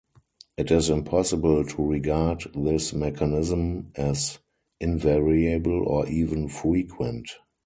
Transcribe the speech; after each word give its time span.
It 0.57 0.71
is 0.71 0.89
impossible 0.89 1.63
to 1.63 1.85
regard 1.87 2.47
this 2.55 2.91
mechanism 2.91 3.91
as 3.95 4.39
invariable 4.79 5.83
or 5.85 6.07
even 6.09 6.47
frequent. 6.49 7.29